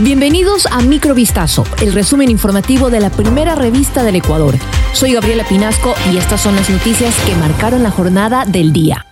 Bienvenidos 0.00 0.66
a 0.66 0.80
Microvistazo, 0.80 1.64
el 1.82 1.92
resumen 1.92 2.30
informativo 2.30 2.88
de 2.88 3.00
la 3.00 3.10
primera 3.10 3.56
revista 3.56 4.04
del 4.04 4.14
Ecuador. 4.14 4.54
Soy 4.92 5.14
Gabriela 5.14 5.42
Pinasco 5.42 5.92
y 6.12 6.18
estas 6.18 6.40
son 6.40 6.54
las 6.54 6.70
noticias 6.70 7.12
que 7.26 7.34
marcaron 7.34 7.82
la 7.82 7.90
jornada 7.90 8.44
del 8.44 8.72
día. 8.72 9.04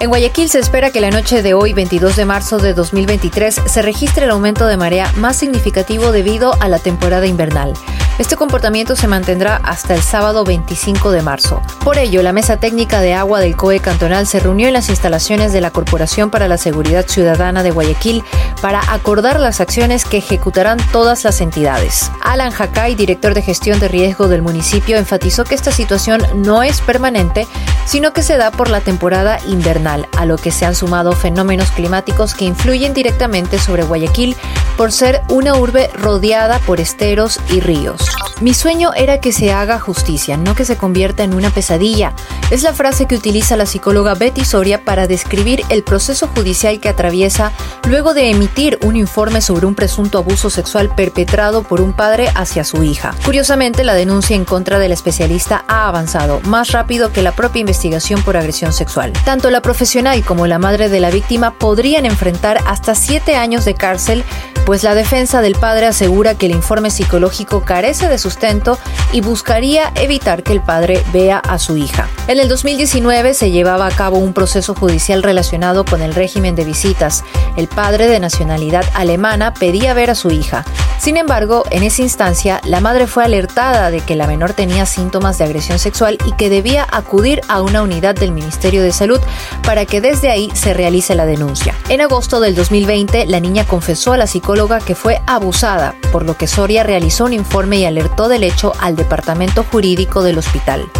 En 0.00 0.08
Guayaquil 0.08 0.48
se 0.48 0.60
espera 0.60 0.90
que 0.90 1.02
la 1.02 1.10
noche 1.10 1.42
de 1.42 1.52
hoy, 1.52 1.74
22 1.74 2.16
de 2.16 2.24
marzo 2.24 2.56
de 2.56 2.72
2023, 2.72 3.54
se 3.66 3.82
registre 3.82 4.24
el 4.24 4.30
aumento 4.30 4.66
de 4.66 4.78
marea 4.78 5.12
más 5.18 5.36
significativo 5.36 6.10
debido 6.10 6.54
a 6.58 6.68
la 6.68 6.78
temporada 6.78 7.26
invernal. 7.26 7.74
Este 8.16 8.36
comportamiento 8.36 8.94
se 8.94 9.08
mantendrá 9.08 9.56
hasta 9.56 9.92
el 9.92 10.00
sábado 10.00 10.44
25 10.44 11.10
de 11.10 11.22
marzo. 11.22 11.60
Por 11.82 11.98
ello, 11.98 12.22
la 12.22 12.32
Mesa 12.32 12.58
Técnica 12.58 13.00
de 13.00 13.12
Agua 13.12 13.40
del 13.40 13.56
COE 13.56 13.80
Cantonal 13.80 14.28
se 14.28 14.38
reunió 14.38 14.68
en 14.68 14.72
las 14.72 14.88
instalaciones 14.88 15.52
de 15.52 15.60
la 15.60 15.72
Corporación 15.72 16.30
para 16.30 16.46
la 16.46 16.56
Seguridad 16.56 17.08
Ciudadana 17.08 17.64
de 17.64 17.72
Guayaquil 17.72 18.22
para 18.62 18.80
acordar 18.92 19.40
las 19.40 19.60
acciones 19.60 20.04
que 20.04 20.18
ejecutarán 20.18 20.78
todas 20.92 21.24
las 21.24 21.40
entidades. 21.40 22.12
Alan 22.22 22.52
Jacay, 22.52 22.94
director 22.94 23.34
de 23.34 23.42
gestión 23.42 23.80
de 23.80 23.88
riesgo 23.88 24.28
del 24.28 24.42
municipio, 24.42 24.96
enfatizó 24.96 25.42
que 25.42 25.56
esta 25.56 25.72
situación 25.72 26.22
no 26.36 26.62
es 26.62 26.82
permanente, 26.82 27.48
sino 27.84 28.12
que 28.12 28.22
se 28.22 28.36
da 28.36 28.52
por 28.52 28.70
la 28.70 28.80
temporada 28.80 29.40
invernal, 29.48 30.08
a 30.16 30.24
lo 30.24 30.36
que 30.36 30.52
se 30.52 30.64
han 30.64 30.76
sumado 30.76 31.12
fenómenos 31.12 31.72
climáticos 31.72 32.34
que 32.34 32.44
influyen 32.44 32.94
directamente 32.94 33.58
sobre 33.58 33.82
Guayaquil 33.82 34.36
por 34.76 34.92
ser 34.92 35.22
una 35.28 35.54
urbe 35.56 35.88
rodeada 35.94 36.58
por 36.60 36.80
esteros 36.80 37.40
y 37.50 37.60
ríos. 37.60 38.00
Mi 38.40 38.52
sueño 38.52 38.92
era 38.94 39.20
que 39.20 39.32
se 39.32 39.52
haga 39.52 39.78
justicia, 39.78 40.36
no 40.36 40.56
que 40.56 40.64
se 40.64 40.76
convierta 40.76 41.22
en 41.22 41.34
una 41.34 41.50
pesadilla. 41.50 42.12
Es 42.50 42.64
la 42.64 42.72
frase 42.72 43.06
que 43.06 43.14
utiliza 43.14 43.56
la 43.56 43.64
psicóloga 43.64 44.14
Betty 44.14 44.44
Soria 44.44 44.84
para 44.84 45.06
describir 45.06 45.64
el 45.68 45.84
proceso 45.84 46.28
judicial 46.34 46.80
que 46.80 46.88
atraviesa 46.88 47.52
luego 47.88 48.12
de 48.12 48.30
emitir 48.30 48.78
un 48.82 48.96
informe 48.96 49.40
sobre 49.40 49.66
un 49.66 49.76
presunto 49.76 50.18
abuso 50.18 50.50
sexual 50.50 50.92
perpetrado 50.94 51.62
por 51.62 51.80
un 51.80 51.92
padre 51.92 52.28
hacia 52.34 52.64
su 52.64 52.82
hija. 52.82 53.14
Curiosamente, 53.24 53.84
la 53.84 53.94
denuncia 53.94 54.34
en 54.34 54.44
contra 54.44 54.80
del 54.80 54.92
especialista 54.92 55.64
ha 55.68 55.86
avanzado 55.86 56.40
más 56.40 56.72
rápido 56.72 57.12
que 57.12 57.22
la 57.22 57.32
propia 57.32 57.60
investigación 57.60 58.20
por 58.22 58.36
agresión 58.36 58.72
sexual. 58.72 59.12
Tanto 59.24 59.50
la 59.50 59.62
profesional 59.62 60.24
como 60.24 60.48
la 60.48 60.58
madre 60.58 60.88
de 60.88 61.00
la 61.00 61.10
víctima 61.10 61.54
podrían 61.54 62.04
enfrentar 62.04 62.58
hasta 62.66 62.96
siete 62.96 63.36
años 63.36 63.64
de 63.64 63.74
cárcel 63.74 64.24
pues 64.64 64.82
la 64.82 64.94
defensa 64.94 65.42
del 65.42 65.54
padre 65.54 65.86
asegura 65.86 66.36
que 66.36 66.46
el 66.46 66.52
informe 66.52 66.90
psicológico 66.90 67.64
carece 67.64 68.08
de 68.08 68.18
sustento 68.18 68.78
y 69.12 69.20
buscaría 69.20 69.92
evitar 69.96 70.42
que 70.42 70.52
el 70.52 70.60
padre 70.60 71.02
vea 71.12 71.38
a 71.38 71.58
su 71.58 71.76
hija. 71.76 72.08
En 72.26 72.40
el 72.40 72.48
2019 72.48 73.34
se 73.34 73.50
llevaba 73.50 73.86
a 73.86 73.90
cabo 73.90 74.16
un 74.16 74.32
proceso 74.32 74.74
judicial 74.74 75.22
relacionado 75.22 75.84
con 75.84 76.00
el 76.00 76.14
régimen 76.14 76.54
de 76.54 76.64
visitas. 76.64 77.22
El 77.54 77.68
padre 77.68 78.08
de 78.08 78.18
nacionalidad 78.18 78.86
alemana 78.94 79.52
pedía 79.52 79.92
ver 79.92 80.08
a 80.08 80.14
su 80.14 80.30
hija. 80.30 80.64
Sin 80.98 81.18
embargo, 81.18 81.64
en 81.70 81.82
esa 81.82 82.00
instancia, 82.00 82.62
la 82.64 82.80
madre 82.80 83.06
fue 83.06 83.24
alertada 83.24 83.90
de 83.90 84.00
que 84.00 84.16
la 84.16 84.26
menor 84.26 84.54
tenía 84.54 84.86
síntomas 84.86 85.36
de 85.36 85.44
agresión 85.44 85.78
sexual 85.78 86.16
y 86.24 86.32
que 86.32 86.48
debía 86.48 86.86
acudir 86.90 87.42
a 87.48 87.60
una 87.60 87.82
unidad 87.82 88.14
del 88.14 88.32
Ministerio 88.32 88.82
de 88.82 88.92
Salud 88.92 89.20
para 89.62 89.84
que 89.84 90.00
desde 90.00 90.30
ahí 90.30 90.50
se 90.54 90.72
realice 90.72 91.14
la 91.14 91.26
denuncia. 91.26 91.74
En 91.90 92.00
agosto 92.00 92.40
del 92.40 92.54
2020, 92.54 93.26
la 93.26 93.40
niña 93.40 93.66
confesó 93.66 94.14
a 94.14 94.16
la 94.16 94.26
psicóloga 94.26 94.80
que 94.80 94.94
fue 94.94 95.20
abusada, 95.26 95.94
por 96.10 96.24
lo 96.24 96.38
que 96.38 96.46
Soria 96.46 96.84
realizó 96.84 97.26
un 97.26 97.34
informe 97.34 97.80
y 97.80 97.84
alertó 97.84 98.28
del 98.28 98.44
hecho 98.44 98.72
al 98.80 98.96
departamento 98.96 99.62
jurídico 99.70 100.22
del 100.22 100.38
hospital. 100.38 100.90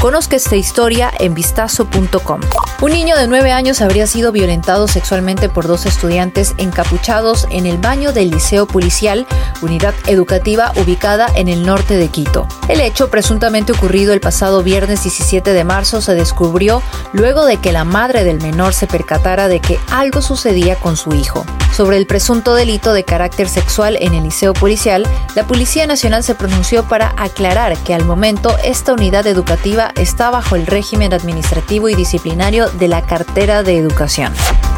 Conozca 0.00 0.36
esta 0.36 0.56
historia 0.56 1.10
en 1.18 1.34
vistazo.com. 1.34 2.40
Un 2.82 2.92
niño 2.92 3.16
de 3.16 3.26
9 3.26 3.52
años 3.52 3.80
habría 3.80 4.06
sido 4.06 4.32
violentado 4.32 4.86
sexualmente 4.86 5.48
por 5.48 5.66
dos 5.66 5.86
estudiantes 5.86 6.54
encapuchados 6.58 7.46
en 7.50 7.64
el 7.64 7.78
baño 7.78 8.12
del 8.12 8.30
Liceo 8.30 8.66
Policial, 8.66 9.26
unidad 9.62 9.94
educativa 10.06 10.72
ubicada 10.76 11.26
en 11.34 11.48
el 11.48 11.64
norte 11.64 11.96
de 11.96 12.08
Quito. 12.08 12.46
El 12.68 12.82
hecho, 12.82 13.08
presuntamente 13.08 13.72
ocurrido 13.72 14.12
el 14.12 14.20
pasado 14.20 14.62
viernes 14.62 15.02
17 15.02 15.54
de 15.54 15.64
marzo, 15.64 16.02
se 16.02 16.14
descubrió 16.14 16.82
luego 17.12 17.46
de 17.46 17.56
que 17.56 17.72
la 17.72 17.84
madre 17.84 18.24
del 18.24 18.42
menor 18.42 18.74
se 18.74 18.86
percatara 18.86 19.48
de 19.48 19.60
que 19.60 19.80
algo 19.90 20.20
sucedía 20.20 20.76
con 20.76 20.98
su 20.98 21.14
hijo. 21.14 21.46
Sobre 21.72 21.96
el 21.96 22.06
presunto 22.06 22.54
delito 22.54 22.92
de 22.92 23.04
carácter 23.04 23.48
sexual 23.48 23.98
en 24.00 24.14
el 24.14 24.24
Liceo 24.24 24.54
Policial, 24.54 25.06
la 25.34 25.46
Policía 25.46 25.86
Nacional 25.86 26.24
se 26.24 26.34
pronunció 26.34 26.84
para 26.84 27.14
aclarar 27.16 27.76
que 27.78 27.94
al 27.94 28.04
momento 28.04 28.56
esta 28.64 28.92
unidad 28.92 29.26
educativa 29.26 29.85
está 29.96 30.30
bajo 30.30 30.56
el 30.56 30.66
régimen 30.66 31.12
administrativo 31.12 31.88
y 31.88 31.94
disciplinario 31.94 32.68
de 32.68 32.88
la 32.88 33.02
cartera 33.02 33.62
de 33.62 33.76
educación. 33.76 34.32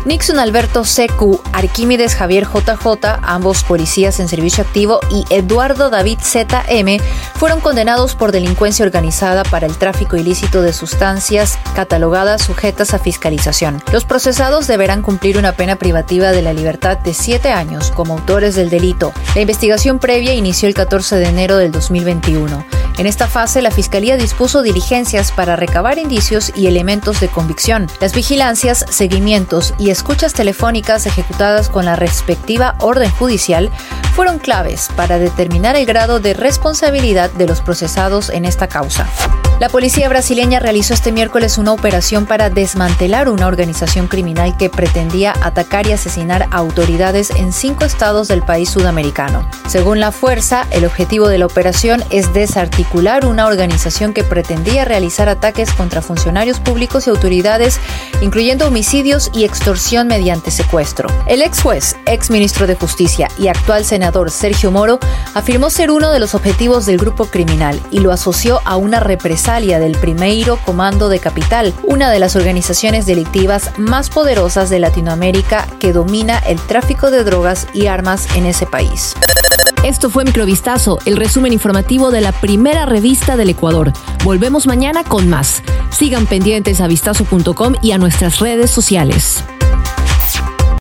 Nixon 0.08 0.38
Alberto 0.38 0.84
CQ, 0.84 1.38
Arquímedes 1.52 2.14
Javier 2.14 2.46
JJ, 2.46 3.18
ambos 3.20 3.62
policías 3.62 4.18
en 4.20 4.28
servicio 4.28 4.64
activo, 4.64 5.00
y 5.10 5.26
Eduardo 5.28 5.90
David 5.90 6.18
ZM 6.22 6.96
fueron 7.34 7.60
condenados 7.60 8.14
por 8.14 8.32
delincuencia 8.32 8.86
organizada 8.86 9.42
para 9.42 9.66
el 9.66 9.76
tráfico 9.76 10.16
ilícito 10.16 10.62
de 10.62 10.72
sustancias 10.72 11.58
catalogadas 11.74 12.40
sujetas 12.40 12.94
a 12.94 12.98
fiscalización. 12.98 13.82
Los 13.92 14.06
procesados 14.06 14.66
deberán 14.66 15.02
cumplir 15.02 15.36
una 15.36 15.52
pena 15.52 15.76
privativa 15.76 16.32
de 16.32 16.40
la 16.40 16.54
libertad 16.54 16.96
de 16.96 17.12
siete 17.12 17.52
años 17.52 17.90
como 17.90 18.14
autores 18.14 18.54
del 18.54 18.70
delito. 18.70 19.12
La 19.34 19.42
investigación 19.42 19.98
previa 19.98 20.32
inició 20.32 20.68
el 20.68 20.74
14 20.74 21.16
de 21.16 21.26
enero 21.26 21.58
del 21.58 21.70
2021. 21.70 22.64
En 22.98 23.06
esta 23.06 23.28
fase, 23.28 23.62
la 23.62 23.70
Fiscalía 23.70 24.16
dispuso 24.16 24.60
diligencias 24.62 25.30
para 25.30 25.54
recabar 25.54 25.98
indicios 25.98 26.50
y 26.56 26.66
elementos 26.66 27.20
de 27.20 27.28
convicción. 27.28 27.86
Las 28.00 28.12
vigilancias, 28.12 28.84
seguimientos 28.90 29.72
y 29.78 29.90
escuchas 29.98 30.32
telefónicas 30.32 31.06
ejecutadas 31.06 31.68
con 31.68 31.84
la 31.84 31.96
respectiva 31.96 32.76
orden 32.78 33.10
judicial 33.10 33.68
fueron 34.14 34.38
claves 34.38 34.90
para 34.94 35.18
determinar 35.18 35.74
el 35.74 35.86
grado 35.86 36.20
de 36.20 36.34
responsabilidad 36.34 37.32
de 37.32 37.48
los 37.48 37.60
procesados 37.60 38.30
en 38.30 38.44
esta 38.44 38.68
causa. 38.68 39.08
La 39.60 39.68
policía 39.68 40.08
brasileña 40.08 40.60
realizó 40.60 40.94
este 40.94 41.10
miércoles 41.10 41.58
una 41.58 41.72
operación 41.72 42.26
para 42.26 42.48
desmantelar 42.48 43.28
una 43.28 43.48
organización 43.48 44.06
criminal 44.06 44.56
que 44.56 44.70
pretendía 44.70 45.34
atacar 45.42 45.88
y 45.88 45.92
asesinar 45.92 46.44
a 46.44 46.58
autoridades 46.58 47.30
en 47.30 47.52
cinco 47.52 47.84
estados 47.84 48.28
del 48.28 48.44
país 48.44 48.70
sudamericano. 48.70 49.50
Según 49.66 49.98
la 49.98 50.12
fuerza, 50.12 50.64
el 50.70 50.84
objetivo 50.84 51.26
de 51.26 51.38
la 51.38 51.46
operación 51.46 52.04
es 52.10 52.32
desarticular 52.32 53.26
una 53.26 53.46
organización 53.46 54.14
que 54.14 54.22
pretendía 54.22 54.84
realizar 54.84 55.28
ataques 55.28 55.72
contra 55.72 56.02
funcionarios 56.02 56.60
públicos 56.60 57.08
y 57.08 57.10
autoridades, 57.10 57.80
incluyendo 58.20 58.68
homicidios 58.68 59.28
y 59.34 59.42
extorsión 59.42 60.06
mediante 60.06 60.52
secuestro. 60.52 61.08
El 61.26 61.42
ex 61.42 61.62
juez, 61.62 61.96
ex 62.06 62.30
ministro 62.30 62.68
de 62.68 62.76
Justicia 62.76 63.28
y 63.36 63.48
actual 63.48 63.84
senador 63.84 64.30
Sergio 64.30 64.70
Moro 64.70 65.00
afirmó 65.34 65.68
ser 65.68 65.90
uno 65.90 66.12
de 66.12 66.20
los 66.20 66.36
objetivos 66.36 66.86
del 66.86 66.98
grupo 66.98 67.24
criminal 67.24 67.80
y 67.90 67.98
lo 67.98 68.12
asoció 68.12 68.60
a 68.64 68.76
una 68.76 69.00
represión 69.00 69.47
del 69.48 69.92
Primeiro 69.92 70.58
Comando 70.58 71.08
de 71.08 71.20
Capital, 71.20 71.72
una 71.82 72.10
de 72.10 72.18
las 72.18 72.36
organizaciones 72.36 73.06
delictivas 73.06 73.72
más 73.78 74.10
poderosas 74.10 74.68
de 74.68 74.78
Latinoamérica 74.78 75.66
que 75.80 75.94
domina 75.94 76.38
el 76.40 76.60
tráfico 76.60 77.10
de 77.10 77.24
drogas 77.24 77.66
y 77.72 77.86
armas 77.86 78.36
en 78.36 78.44
ese 78.44 78.66
país. 78.66 79.14
Esto 79.82 80.10
fue 80.10 80.24
Microvistazo, 80.24 80.98
el 81.06 81.16
resumen 81.16 81.54
informativo 81.54 82.10
de 82.10 82.20
la 82.20 82.32
primera 82.32 82.84
revista 82.84 83.38
del 83.38 83.48
Ecuador. 83.48 83.94
Volvemos 84.22 84.66
mañana 84.66 85.02
con 85.02 85.30
más. 85.30 85.62
Sigan 85.88 86.26
pendientes 86.26 86.82
a 86.82 86.86
vistazo.com 86.86 87.74
y 87.80 87.92
a 87.92 87.98
nuestras 87.98 88.40
redes 88.40 88.70
sociales. 88.70 89.44